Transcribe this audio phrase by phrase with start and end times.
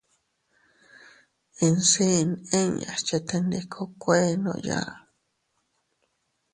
[1.65, 4.79] Insiin inñas chetendikokuennooya.